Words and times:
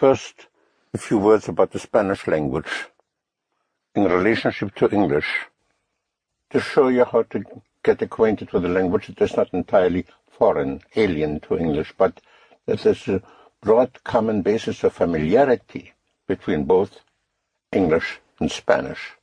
First, 0.00 0.46
a 0.94 0.96
few 0.96 1.18
words 1.18 1.46
about 1.46 1.72
the 1.72 1.78
Spanish 1.78 2.26
language 2.26 2.86
in 3.94 4.04
relationship 4.04 4.74
to 4.76 4.88
English 4.88 5.28
to 6.48 6.58
show 6.58 6.88
you 6.88 7.04
how 7.04 7.24
to 7.24 7.44
get 7.82 8.00
acquainted 8.00 8.50
with 8.50 8.62
the 8.62 8.70
language 8.70 9.08
that 9.08 9.20
is 9.20 9.36
not 9.36 9.52
entirely 9.52 10.06
foreign, 10.26 10.80
alien 10.96 11.38
to 11.40 11.58
English, 11.58 11.92
but 11.98 12.18
that 12.64 12.80
there's 12.80 13.08
a 13.08 13.22
broad 13.60 14.02
common 14.02 14.40
basis 14.40 14.82
of 14.84 14.94
familiarity 14.94 15.92
between 16.26 16.64
both 16.64 17.00
English 17.70 18.20
and 18.40 18.50
Spanish. 18.50 19.18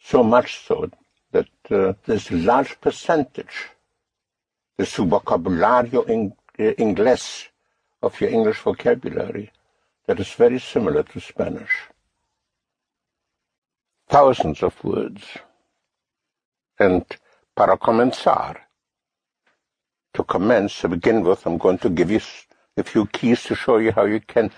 So 0.00 0.24
much 0.24 0.66
so 0.66 0.90
that 1.30 1.50
uh, 1.70 1.92
there's 2.04 2.32
a 2.32 2.34
large 2.34 2.80
percentage, 2.80 3.68
the 4.76 4.86
su 4.86 5.06
vocabulario 5.06 6.04
in, 6.08 6.32
uh, 6.58 6.74
inglés 6.82 7.46
of 8.02 8.20
your 8.20 8.30
English 8.30 8.58
vocabulary 8.58 9.52
that 10.08 10.18
is 10.18 10.32
very 10.32 10.58
similar 10.58 11.02
to 11.02 11.20
Spanish. 11.20 11.70
Thousands 14.08 14.62
of 14.62 14.82
words. 14.82 15.22
And 16.78 17.04
para 17.54 17.76
comenzar, 17.76 18.56
to 20.14 20.24
commence, 20.24 20.80
to 20.80 20.88
begin 20.88 21.22
with, 21.22 21.46
I'm 21.46 21.58
going 21.58 21.76
to 21.78 21.90
give 21.90 22.10
you 22.10 22.20
a 22.78 22.82
few 22.82 23.04
keys 23.06 23.42
to 23.44 23.54
show 23.54 23.76
you 23.76 23.92
how 23.92 24.06
you 24.06 24.20
can 24.20 24.50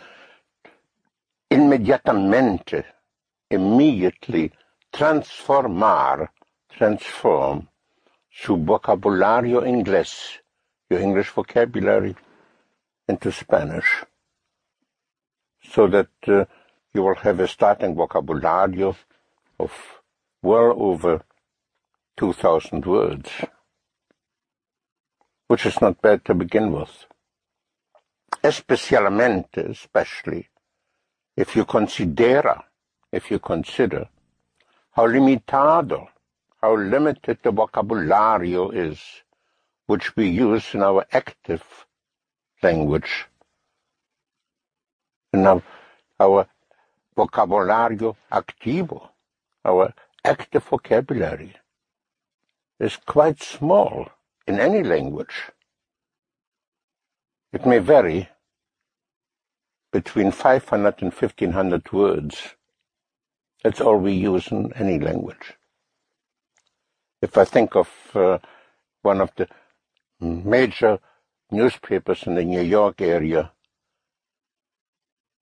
inmediatamente, 1.51 2.84
immediately, 3.51 4.52
transformar, 4.92 6.30
transform 6.70 7.66
su 8.30 8.56
vocabulario 8.56 9.66
inglés, 9.66 10.38
your 10.88 11.01
English 11.01 11.30
vocabulary, 11.30 12.14
into 13.09 13.32
Spanish, 13.32 14.04
so 15.73 15.87
that 15.87 16.09
uh, 16.27 16.45
you 16.92 17.02
will 17.02 17.15
have 17.15 17.41
a 17.41 17.48
starting 17.48 17.95
vocabulary 17.95 18.82
of 18.82 20.01
well 20.43 20.74
over 20.77 21.23
2,000 22.16 22.85
words, 22.87 23.30
which 25.46 25.65
is 25.66 25.80
not 25.80 26.02
bad 26.02 26.24
to 26.24 26.35
begin 26.35 26.73
with. 26.73 27.07
Especialmente, 28.43 29.59
especially, 29.59 30.49
if 31.37 31.54
you 31.54 31.65
considera, 31.65 32.65
if 33.12 33.30
you 33.30 33.38
consider 33.38 34.09
how 34.93 35.07
limitado, 35.07 36.09
how 36.60 36.77
limited 36.77 37.38
the 37.43 37.52
vocabulario 37.52 38.74
is 38.74 38.99
which 39.87 40.15
we 40.16 40.29
use 40.29 40.74
in 40.74 40.82
our 40.82 41.05
active 41.12 41.65
language, 42.62 43.27
our, 45.34 45.62
our 46.18 46.46
vocabulario 47.16 48.16
activo, 48.32 49.10
our 49.64 49.92
active 50.24 50.64
vocabulary 50.64 51.54
is 52.78 52.96
quite 52.96 53.42
small 53.42 54.09
in 54.46 54.59
any 54.59 54.82
language. 54.82 55.50
It 57.52 57.66
may 57.66 57.78
vary 57.78 58.28
between 59.92 60.30
500 60.30 61.02
and 61.02 61.12
1500 61.12 61.92
words. 61.92 62.54
That's 63.62 63.80
all 63.80 63.98
we 63.98 64.12
use 64.12 64.48
in 64.48 64.72
any 64.75 64.98
language. 64.98 65.54
If 67.20 67.37
I 67.37 67.44
think 67.44 67.76
of 67.76 67.91
uh, 68.15 68.38
one 69.03 69.20
of 69.20 69.31
the 69.37 69.48
major 70.20 70.98
newspapers 71.50 72.22
in 72.26 72.34
the 72.34 72.44
New 72.44 72.62
York 72.62 73.00
area, 73.03 73.53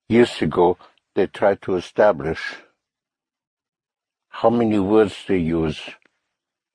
years 0.09 0.41
ago 0.41 0.75
they 1.13 1.27
tried 1.27 1.61
to 1.61 1.75
establish 1.75 2.55
how 4.29 4.49
many 4.49 4.79
words 4.79 5.15
they 5.27 5.37
use 5.37 5.79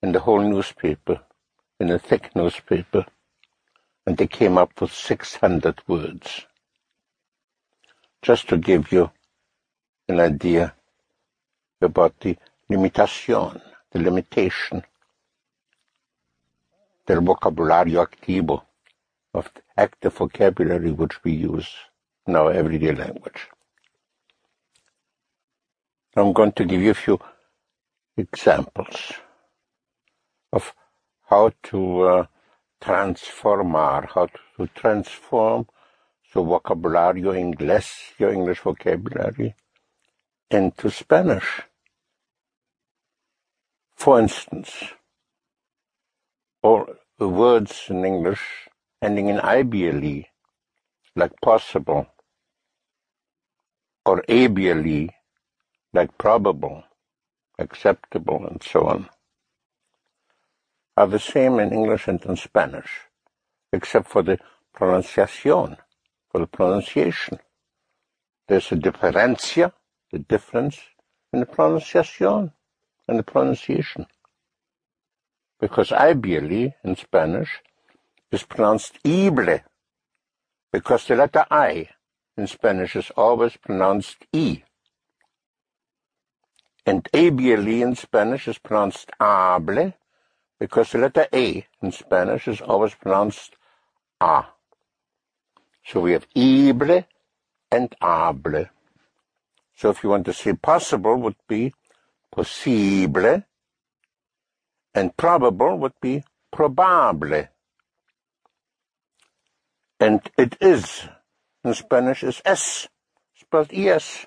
in 0.03 0.13
the 0.13 0.21
whole 0.21 0.41
newspaper, 0.41 1.21
in 1.81 1.91
a 1.91 1.99
thick 1.99 2.31
newspaper, 2.37 3.05
and 4.07 4.17
they 4.17 4.29
came 4.29 4.57
up 4.57 4.81
with 4.81 4.93
600 4.93 5.81
words. 5.89 6.47
Just 8.23 8.49
to 8.49 8.57
give 8.57 8.93
you 8.93 9.11
an 10.09 10.21
idea 10.21 10.75
about 11.81 12.21
the 12.21 12.37
limitation, 12.69 13.61
the 13.91 13.99
limitation 13.99 14.85
del 17.07 17.21
vocabulario 17.21 18.07
activo, 18.07 18.63
of 19.33 19.51
the 19.55 19.63
active 19.77 20.15
vocabulary 20.15 20.93
which 20.93 21.25
we 21.25 21.33
use 21.33 21.75
in 22.27 22.37
our 22.37 22.53
everyday 22.53 22.93
language. 22.95 23.49
I'm 26.17 26.33
going 26.33 26.53
to 26.53 26.65
give 26.65 26.81
you 26.83 26.91
a 26.93 26.95
few 26.95 27.19
examples 28.17 29.13
of 30.53 30.73
how 31.29 31.53
to 31.65 32.03
uh, 32.03 32.27
transformar, 32.81 34.09
how 34.15 34.29
to 34.57 34.69
transform 34.75 35.67
your 36.35 37.35
English 37.37 38.61
vocabulary, 38.61 39.55
into 40.51 40.91
Spanish. 40.91 41.63
For 43.97 44.21
instance, 44.21 44.71
all 46.63 46.87
words 47.19 47.87
in 47.89 48.05
English 48.05 48.69
ending 49.03 49.29
in 49.29 49.39
IBLE, 49.39 50.27
like 51.17 51.33
possible, 51.41 52.07
or 54.05 54.23
ABLE, 54.29 55.09
like 55.93 56.19
probable, 56.19 56.85
acceptable, 57.59 58.47
and 58.47 58.63
so 58.63 58.87
on, 58.87 59.09
are 60.97 61.07
the 61.07 61.19
same 61.19 61.59
in 61.59 61.73
English 61.73 62.07
and 62.07 62.23
in 62.25 62.37
Spanish, 62.37 63.01
except 63.73 64.09
for 64.09 64.23
the 64.23 64.39
pronunciación, 64.77 65.77
for 66.31 66.41
the 66.41 66.47
pronunciation. 66.47 67.39
There's 68.47 68.71
a 68.73 68.77
diferencia, 68.77 69.73
the 70.13 70.19
difference 70.19 70.79
in 71.33 71.41
the 71.41 71.47
pronunciación 71.47 72.53
and 73.09 73.19
the 73.19 73.23
pronunciation. 73.23 74.07
Because 75.61 75.91
IBLE 75.91 76.75
in 76.85 76.97
Spanish 76.97 77.63
is 78.31 78.43
pronounced 78.43 79.03
ible, 79.05 79.63
because 80.73 81.07
the 81.07 81.17
letter 81.17 81.47
I 81.51 81.89
in 82.37 82.47
Spanish 82.47 82.97
is 82.97 83.11
always 83.17 83.57
pronounced 83.57 84.19
E. 84.33 84.63
And 86.87 87.09
able 87.15 87.67
in 87.67 87.95
Spanish 87.97 88.47
is 88.49 88.59
pronounced 88.59 89.11
able, 89.21 89.95
because 90.59 90.93
the 90.93 90.99
letter 90.99 91.27
A 91.33 91.67
in 91.83 91.93
Spanish 91.93 92.47
is 92.49 92.61
always 92.61 92.95
pronounced 92.95 93.57
A. 94.21 94.45
So 95.87 96.01
we 96.01 96.13
have 96.13 96.29
ible 96.35 97.07
and 97.71 97.95
able. 98.03 98.67
So 99.77 99.91
if 99.91 100.03
you 100.03 100.11
want 100.11 100.27
to 100.27 100.33
say 100.33 100.53
possible 100.53 101.17
would 101.17 101.37
be 101.49 101.73
possible, 102.31 103.43
and 104.95 105.17
probable 105.17 105.79
would 105.79 105.95
be 106.01 106.23
probable. 106.53 107.49
And 109.99 110.21
it 110.37 110.57
is, 110.61 111.09
in 111.65 111.75
Spanish, 111.75 112.23
is 112.23 112.43
S, 112.45 112.89
spelled 113.35 113.71
es. 113.73 114.27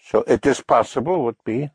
So 0.00 0.24
it 0.26 0.46
is 0.46 0.60
possible 0.62 1.24
would 1.24 1.36
be 1.44 1.70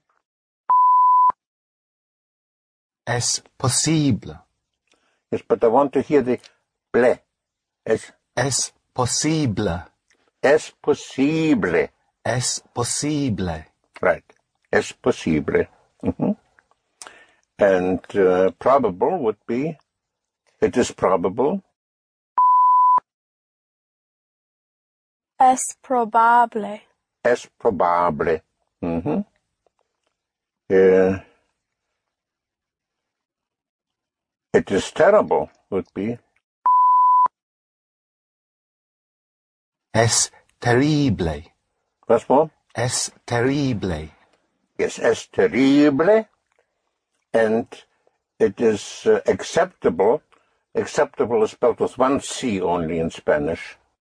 Es 3.05 3.41
posible. 3.57 4.39
Yes, 5.31 5.41
but 5.47 5.63
I 5.63 5.67
want 5.67 5.91
to 5.93 6.01
hear 6.01 6.21
the 6.21 6.39
ble. 6.91 7.19
Es, 7.85 8.11
Es 8.35 8.71
posible. 8.93 9.83
es 10.41 10.71
posible. 10.81 11.89
Es 12.23 12.61
posible. 12.73 13.65
Right. 14.01 14.23
Es 14.71 14.93
posible. 14.93 15.67
Mhm. 16.01 16.37
And 17.59 18.15
uh, 18.15 18.51
probable 18.51 19.17
would 19.19 19.37
be, 19.45 19.77
it 20.61 20.77
is 20.77 20.91
probable. 20.91 21.61
Es 25.45 25.63
probable. 25.81 26.81
Es 27.23 27.45
probable. 27.59 28.41
Mhm. 28.81 29.25
Uh, 30.69 31.19
it 34.53 34.71
is 34.71 34.91
terrible 34.91 35.49
would 35.69 35.87
be, 35.93 36.17
Es 39.93 40.31
terrible. 40.61 41.43
once 42.07 42.29
more. 42.29 42.49
Es 42.73 43.11
terrible. 43.25 44.09
Yes, 44.77 44.97
es 44.99 45.27
terrible. 45.27 46.25
And 47.33 47.67
it 48.39 48.59
is 48.61 49.05
uh, 49.05 49.19
acceptable. 49.27 50.21
Acceptable 50.73 51.43
is 51.43 51.51
spelled 51.51 51.79
with 51.79 51.97
one 51.97 52.19
C 52.21 52.61
only 52.61 52.99
in 52.99 53.09
Spanish. 53.11 53.77